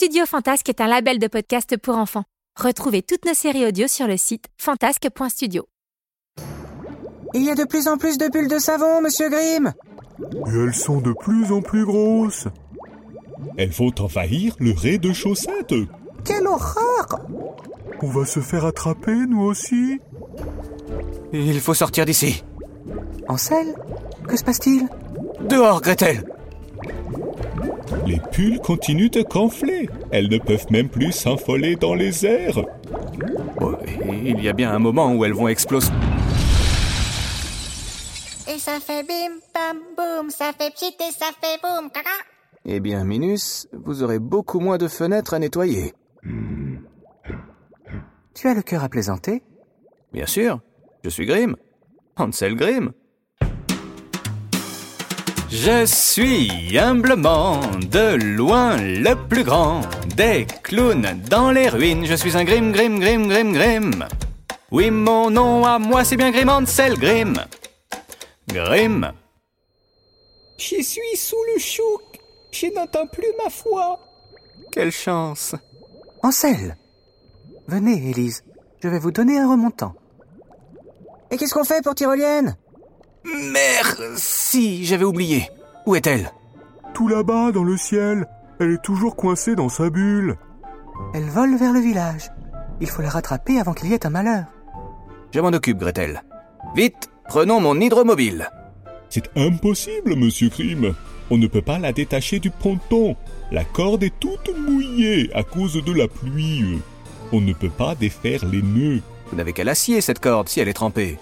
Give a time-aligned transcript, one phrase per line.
[0.00, 2.22] Studio Fantasque est un label de podcast pour enfants.
[2.54, 5.66] Retrouvez toutes nos séries audio sur le site fantasque.studio.
[7.34, 9.72] Il y a de plus en plus de bulles de savon, monsieur Grimm
[10.20, 12.46] Et elles sont de plus en plus grosses.
[13.56, 15.74] Elles vont envahir le rez-de-chaussette.
[16.24, 17.26] Quelle horreur
[18.00, 19.98] On va se faire attraper, nous aussi
[21.32, 22.44] Il faut sortir d'ici.
[23.26, 23.74] Ansel
[24.28, 24.88] Que se passe-t-il?
[25.40, 26.22] Dehors, Gretel
[28.06, 29.88] Les pulls continuent de gonfler.
[30.10, 32.60] Elles ne peuvent même plus s'envoler dans les airs.
[33.60, 33.74] Oh,
[34.24, 35.90] Il y a bien un moment où elles vont exploser.
[38.48, 42.08] Et ça fait bim, bam, boum, ça fait pchit et ça fait boum, caca.
[42.64, 45.92] Eh bien, Minus, vous aurez beaucoup moins de fenêtres à nettoyer.
[48.34, 49.42] Tu as le cœur à plaisanter?
[50.12, 50.60] Bien sûr,
[51.04, 51.56] je suis Grimm.
[52.16, 52.92] Hansel Grimm.
[55.50, 57.60] Je suis humblement
[57.90, 59.80] de loin le plus grand
[60.14, 62.04] des clowns dans les ruines.
[62.04, 64.08] Je suis un Grimm, Grimm, Grimm, Grimm, Grimm.
[64.70, 67.38] Oui, mon nom à moi, c'est bien Grimm Hansel Grimm.
[68.48, 69.12] Grimm.
[70.58, 72.02] Je suis sous le choc.
[72.50, 73.98] Je n'entends plus ma foi.
[74.70, 75.54] Quelle chance.
[76.22, 76.76] Ansel
[77.68, 78.44] Venez, Élise.
[78.82, 79.94] Je vais vous donner un remontant.
[81.30, 82.56] Et qu'est-ce qu'on fait pour Tyrolienne?
[83.52, 85.48] Merci, j'avais oublié.
[85.86, 86.32] Où est-elle?
[86.94, 88.26] Tout là-bas, dans le ciel,
[88.60, 90.36] elle est toujours coincée dans sa bulle.
[91.14, 92.30] Elle vole vers le village.
[92.80, 94.44] Il faut la rattraper avant qu'il y ait un malheur.
[95.32, 96.22] Je m'en occupe, Gretel.
[96.74, 98.48] Vite, prenons mon hydromobile.
[99.10, 100.94] C'est impossible, monsieur Grimm.
[101.30, 103.16] On ne peut pas la détacher du ponton.
[103.50, 106.80] La corde est toute mouillée à cause de la pluie.
[107.32, 109.02] On ne peut pas défaire les nœuds.
[109.30, 111.18] Vous n'avez qu'à l'acier, cette corde, si elle est trempée.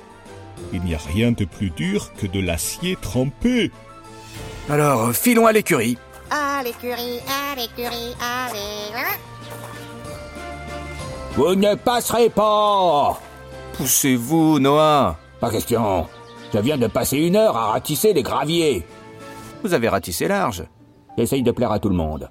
[0.72, 3.70] Il n'y a rien de plus dur que de l'acier trempé.
[4.68, 5.98] Alors, filons à l'écurie.
[6.30, 9.06] À l'écurie, à l'écurie, allez.
[11.36, 13.20] Vous ne passerez pas
[13.74, 15.16] Poussez-vous, Noah.
[15.40, 16.08] Pas question.
[16.52, 18.86] Je viens de passer une heure à ratisser les graviers.
[19.62, 20.64] Vous avez ratissé large.
[21.18, 22.30] J'essaye de plaire à tout le monde.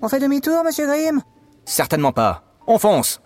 [0.00, 1.22] On fait demi-tour, monsieur Grimm?
[1.64, 2.42] Certainement pas.
[2.66, 3.20] On fonce.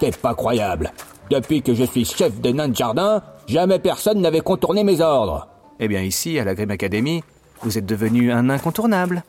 [0.00, 0.92] C'est pas croyable.
[1.30, 5.48] Depuis que je suis chef de nain de jardin, jamais personne n'avait contourné mes ordres.
[5.78, 7.22] Eh bien, ici, à la Grimm Academy,
[7.62, 9.22] vous êtes devenu un incontournable.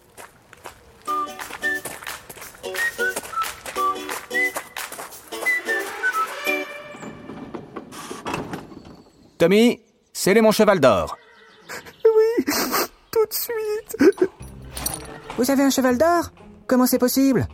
[9.38, 9.80] Tommy,
[10.14, 11.18] scellez mon cheval d'or.
[13.12, 14.30] Tout de suite
[15.38, 16.32] Vous avez un cheval d'or?
[16.68, 17.48] Comment c'est possible?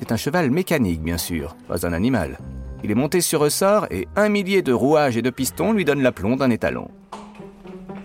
[0.00, 2.38] C'est un cheval mécanique, bien sûr, pas un animal.
[2.84, 6.02] Il est monté sur ressort et un millier de rouages et de pistons lui donnent
[6.02, 6.88] l'aplomb d'un étalon.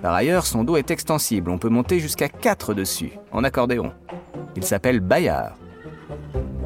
[0.01, 3.93] Par ailleurs, son dos est extensible, on peut monter jusqu'à 4 dessus, en accordéon.
[4.55, 5.55] Il s'appelle Bayard.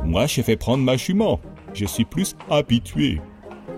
[0.04, 1.40] Moi, j'ai fait prendre ma jument.
[1.74, 3.22] Je suis plus habitué.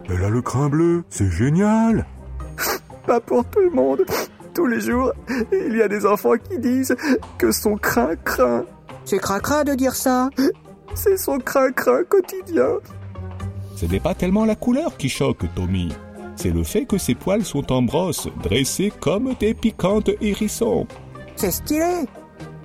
[0.07, 2.06] Elle a le crin bleu, c'est génial
[3.06, 4.06] Pas pour tout le monde.
[4.53, 5.11] Tous les jours,
[5.51, 6.96] il y a des enfants qui disent
[7.38, 8.66] que son crin craint.
[9.06, 10.29] C'est cracra de dire ça.
[10.96, 12.78] C'est son crin crin quotidien.
[13.79, 15.88] Ce n'est pas tellement la couleur qui choque, Tommy.
[16.35, 20.85] C'est le fait que ses poils sont en brosse, dressés comme des piquantes hérissons.
[21.38, 22.03] C'est stylé.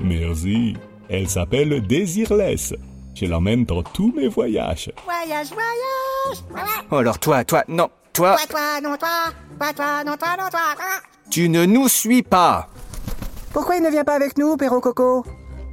[0.01, 0.77] Merci.
[1.09, 2.75] Elle s'appelle Désirless.
[3.15, 4.91] Je l'emmène dans tous mes voyages.
[5.05, 6.45] Voyage, voyage.
[6.51, 6.67] Voilà.
[6.91, 9.09] Oh alors toi, toi, non, toi, Toi, toi, non, toi.
[9.57, 10.61] Toi, toi, non, toi, non, toi.
[11.31, 12.67] Tu ne nous suis pas.
[13.53, 15.25] Pourquoi il ne vient pas avec nous, Perro Coco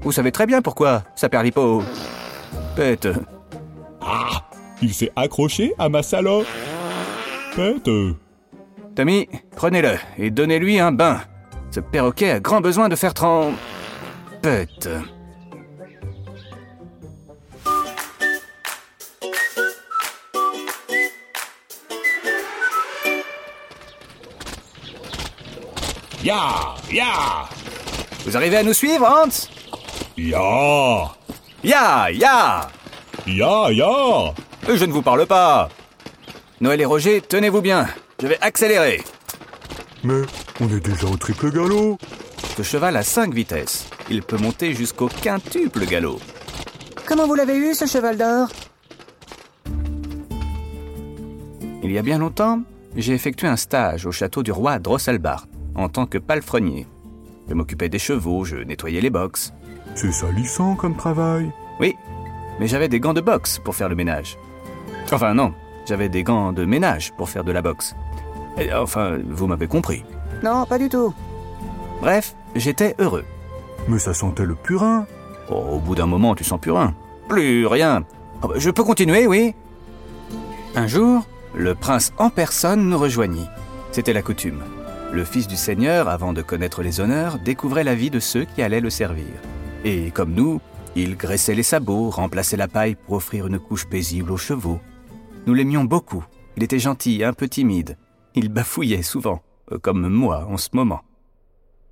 [0.04, 1.82] Vous savez très bien pourquoi, Saperlipo.
[2.76, 3.08] Pète.
[4.82, 6.48] Il s'est accroché à ma salope.
[7.56, 7.90] Pète.
[8.96, 11.22] Tommy, prenez-le et donnez-lui un bain.
[11.70, 13.54] Ce perroquet a grand besoin de faire trem...
[14.42, 14.90] Pète.
[26.24, 27.50] Ya Ya
[28.26, 29.48] Vous arrivez à nous suivre, Hans?
[30.18, 31.12] Ya
[31.64, 32.70] Ya, ya
[33.26, 34.34] Ya Ya
[34.68, 35.70] Je ne vous parle pas.
[36.62, 37.88] Noël et Roger, tenez-vous bien.
[38.22, 39.02] Je vais accélérer.
[40.04, 40.22] Mais
[40.60, 41.98] on est déjà au triple galop.
[42.56, 43.88] Ce cheval a 5 vitesses.
[44.10, 46.20] Il peut monter jusqu'au quintuple galop.
[47.06, 48.48] Comment vous l'avez eu, ce cheval d'or?
[51.84, 52.62] Il y a bien longtemps,
[52.96, 56.88] j'ai effectué un stage au château du roi Drosselbart en tant que palefrenier.
[57.50, 59.52] Je m'occupais des chevaux, je nettoyais les box.
[59.96, 61.52] C'est salissant comme travail.
[61.80, 61.96] Oui,
[62.60, 64.38] mais j'avais des gants de boxe pour faire le ménage.
[65.12, 65.54] Enfin non,
[65.86, 67.96] j'avais des gants de ménage pour faire de la boxe.
[68.58, 70.04] Et, enfin, vous m'avez compris.
[70.44, 71.14] Non, pas du tout.
[72.02, 73.26] Bref, j'étais heureux.
[73.88, 75.06] Mais ça sentait le purin.
[75.50, 76.94] Oh, au bout d'un moment, tu sens plus rien.
[77.28, 78.04] Plus rien.
[78.42, 79.54] Oh, bah, je peux continuer, oui
[80.76, 83.48] Un jour, le prince en personne nous rejoignit.
[83.92, 84.64] C'était la coutume.
[85.12, 88.62] Le fils du seigneur, avant de connaître les honneurs, découvrait la vie de ceux qui
[88.62, 89.26] allaient le servir.
[89.84, 90.62] Et comme nous,
[90.96, 94.80] il graissait les sabots, remplaçait la paille pour offrir une couche paisible aux chevaux.
[95.48, 96.24] Nous l'aimions beaucoup.
[96.56, 97.98] Il était gentil, un peu timide.
[98.36, 99.42] Il bafouillait souvent,
[99.72, 101.02] euh, comme moi en ce moment.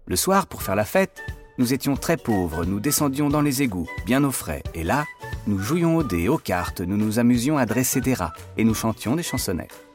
[0.05, 1.21] Le soir, pour faire la fête,
[1.57, 5.05] nous étions très pauvres, nous descendions dans les égouts, bien au frais, et là,
[5.45, 8.73] nous jouions au dés, aux cartes, nous nous amusions à dresser des rats, et nous
[8.73, 9.85] chantions des chansonnettes.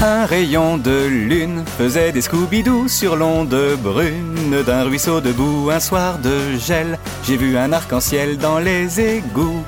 [0.00, 5.70] Un rayon de lune faisait des Scooby-Doo sur l'onde brune d'un ruisseau debout.
[5.72, 9.64] Un soir de gel, j'ai vu un arc-en-ciel dans les égouts.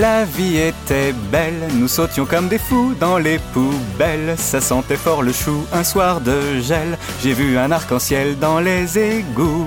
[0.00, 4.38] La vie était belle, nous sautions comme des fous dans les poubelles.
[4.38, 8.98] Ça sentait fort le chou, un soir de gel, j'ai vu un arc-en-ciel dans les
[8.98, 9.66] égouts.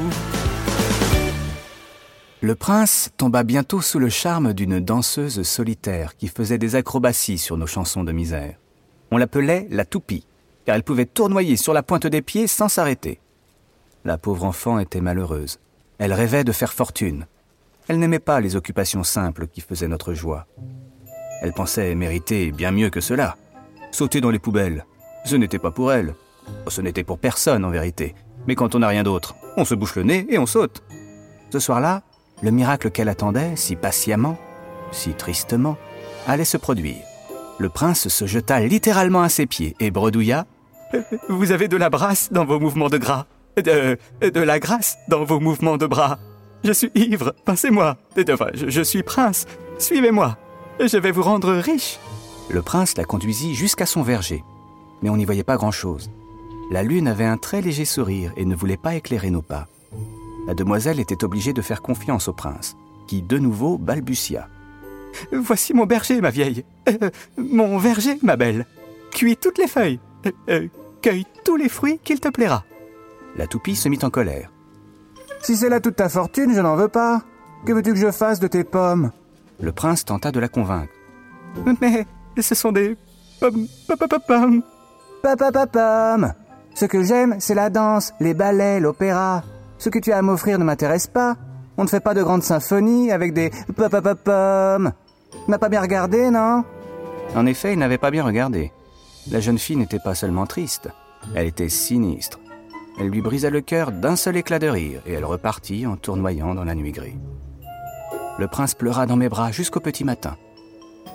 [2.42, 7.57] Le prince tomba bientôt sous le charme d'une danseuse solitaire qui faisait des acrobaties sur
[7.57, 8.56] nos chansons de misère.
[9.12, 10.25] On l'appelait la toupie,
[10.66, 13.19] car elle pouvait tournoyer sur la pointe des pieds sans s'arrêter.
[14.06, 15.60] La pauvre enfant était malheureuse.
[16.00, 17.28] Elle rêvait de faire fortune.
[17.87, 20.47] Elle n'aimait pas les occupations simples qui faisaient notre joie.
[21.41, 23.37] Elle pensait mériter bien mieux que cela.
[23.91, 24.85] Sauter dans les poubelles,
[25.25, 26.15] ce n'était pas pour elle.
[26.67, 28.15] Ce n'était pour personne en vérité.
[28.47, 30.83] Mais quand on n'a rien d'autre, on se bouche le nez et on saute.
[31.51, 32.03] Ce soir-là,
[32.41, 34.37] le miracle qu'elle attendait, si patiemment,
[34.91, 35.77] si tristement,
[36.27, 37.03] allait se produire.
[37.57, 40.45] Le prince se jeta littéralement à ses pieds et bredouilla
[41.29, 43.25] Vous avez de la brasse dans vos mouvements de gras,
[43.57, 46.19] de, de la grâce dans vos mouvements de bras.
[46.65, 47.95] Je suis ivre, pincez-moi.
[48.31, 49.45] Enfin, je, je suis prince,
[49.77, 50.35] suivez-moi.
[50.79, 52.00] Je vais vous rendre riche.
[52.50, 54.44] Le prince la conduisit jusqu'à son verger,
[55.01, 56.09] mais on n'y voyait pas grand-chose.
[56.71, 59.67] La lune avait un très léger sourire et ne voulait pas éclairer nos pas.
[60.47, 62.75] La demoiselle était obligée de faire confiance au prince,
[63.07, 64.50] qui de nouveau balbutia.
[65.31, 66.65] Voici mon berger, ma vieille.
[66.89, 68.65] Euh, mon verger, ma belle.
[69.11, 70.00] Cuis toutes les feuilles.
[70.25, 70.68] Euh, euh,
[71.01, 72.65] cueille tous les fruits qu'il te plaira.
[73.35, 74.51] La toupie se mit en colère.
[75.45, 77.21] Si c'est là toute ta fortune, je n'en veux pas.
[77.68, 79.12] Que veux-tu que je fasse de tes pommes?
[79.59, 80.92] Le prince tenta de la convaincre.
[81.81, 82.03] Mais
[82.42, 82.97] ce sont des
[83.39, 84.63] pommes, pommes,
[85.71, 86.33] pommes.
[86.74, 89.44] Ce que j'aime, c'est la danse, les ballets, l'opéra.
[89.77, 91.36] Ce que tu as à m'offrir ne m'intéresse pas.
[91.77, 94.94] On ne fait pas de grandes symphonies avec des pommes.
[95.47, 96.63] N'a pas bien regardé, non?
[97.36, 98.71] En effet, il n'avait pas bien regardé.
[99.30, 100.89] La jeune fille n'était pas seulement triste,
[101.36, 102.39] elle était sinistre.
[103.00, 106.56] Elle lui brisa le cœur d'un seul éclat de rire et elle repartit en tournoyant
[106.56, 107.19] dans la nuit grise.
[108.38, 110.38] Le prince pleura dans mes bras jusqu'au petit matin.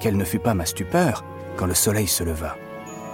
[0.01, 1.25] Quelle ne fut pas ma stupeur
[1.57, 2.57] quand le soleil se leva.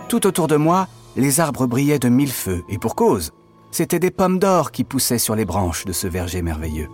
[0.09, 3.33] Tout autour de moi, les arbres brillaient de mille feux, et pour cause,
[3.73, 6.89] c'étaient des pommes d'or qui poussaient sur les branches de ce verger merveilleux.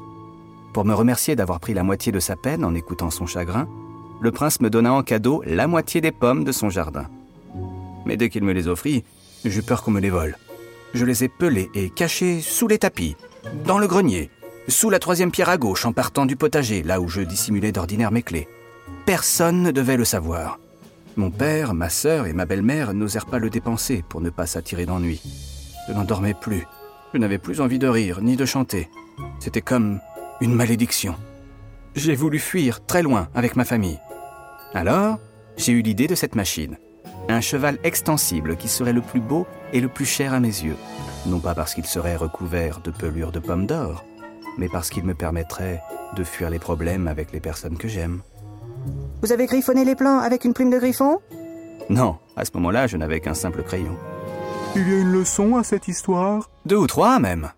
[0.72, 3.68] Pour me remercier d'avoir pris la moitié de sa peine en écoutant son chagrin,
[4.20, 7.06] le prince me donna en cadeau la moitié des pommes de son jardin.
[8.06, 9.04] Mais dès qu'il me les offrit,
[9.44, 10.36] j'eus peur qu'on me les vole.
[10.94, 13.16] Je les ai pelées et cachées sous les tapis,
[13.64, 14.30] dans le grenier,
[14.68, 18.12] sous la troisième pierre à gauche en partant du potager, là où je dissimulais d'ordinaire
[18.12, 18.48] mes clés.
[19.06, 20.58] Personne ne devait le savoir.
[21.16, 24.86] Mon père, ma sœur et ma belle-mère n'osèrent pas le dépenser pour ne pas s'attirer
[24.86, 25.20] d'ennui.
[25.88, 26.66] Je n'en dormais plus.
[27.12, 28.88] Je n'avais plus envie de rire ni de chanter.
[29.38, 30.00] C'était comme
[30.40, 31.14] une malédiction.
[31.94, 33.98] J'ai voulu fuir très loin avec ma famille.
[34.72, 35.18] Alors,
[35.56, 36.78] j'ai eu l'idée de cette machine.
[37.28, 40.76] Un cheval extensible qui serait le plus beau et le plus cher à mes yeux.
[41.26, 44.04] Non pas parce qu'il serait recouvert de pelures de pommes d'or,
[44.58, 45.82] mais parce qu'il me permettrait
[46.16, 48.22] de fuir les problèmes avec les personnes que j'aime.
[49.22, 51.20] Vous avez griffonné les plans avec une plume de griffon?
[51.88, 53.96] Non, à ce moment-là, je n'avais qu'un simple crayon.
[54.74, 56.50] Il y a une leçon à cette histoire?
[56.66, 57.50] Deux ou trois même.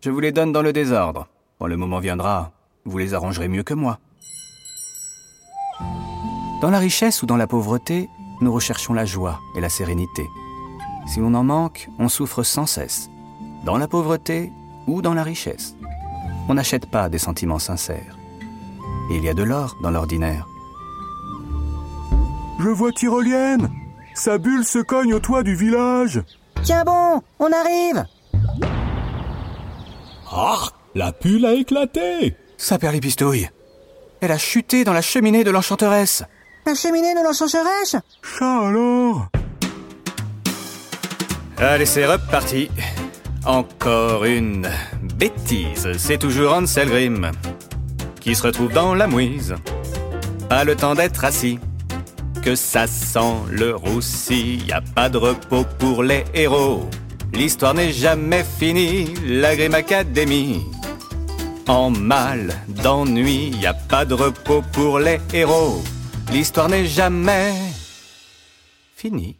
[0.00, 1.28] Je vous les donne dans le désordre.
[1.58, 2.52] Quand le moment viendra,
[2.84, 3.98] vous les arrangerez mieux que moi.
[6.60, 8.08] Dans la richesse ou dans la pauvreté,
[8.40, 10.26] nous recherchons la joie et la sérénité.
[11.06, 13.10] Si l'on en manque, on souffre sans cesse,
[13.64, 14.52] dans la pauvreté
[14.86, 15.76] ou dans la richesse.
[16.48, 18.16] On n'achète pas des sentiments sincères.
[19.10, 20.46] Et il y a de l'or dans l'ordinaire.
[22.58, 23.70] Je vois Tyrolienne.
[24.14, 26.22] Sa bulle se cogne au toit du village.
[26.62, 28.04] Tiens bon, on arrive.
[30.32, 32.34] Ah La pulle a éclaté.
[32.56, 33.50] Saperlipistouille
[34.20, 36.24] Elle a chuté dans la cheminée de l'enchanteresse.
[36.64, 37.96] La cheminée de l'enchanteresse?
[38.22, 39.28] Ça alors?
[41.58, 42.70] Allez, c'est reparti.
[43.46, 44.68] Encore une
[45.14, 45.88] bêtise.
[45.96, 47.30] C'est toujours Ansel Grimm
[48.20, 49.54] qui se retrouve dans la mouise.
[50.50, 51.58] Pas le temps d'être assis.
[52.42, 54.56] Que ça sent le roussi.
[54.68, 56.90] Y a pas de repos pour les héros.
[57.32, 59.14] L'histoire n'est jamais finie.
[59.24, 60.62] La Grimm Academy.
[61.68, 65.82] En mal d'ennui, y a pas de repos pour les héros.
[66.30, 67.54] L'histoire n'est jamais
[68.94, 69.36] finie.